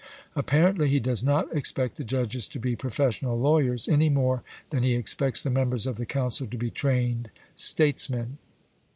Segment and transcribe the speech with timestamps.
[0.35, 4.95] Apparently he does not expect the judges to be professional lawyers, any more than he
[4.95, 8.39] expects the members of the council to be trained statesmen.